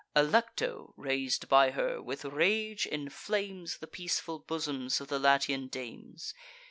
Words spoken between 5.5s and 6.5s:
dames.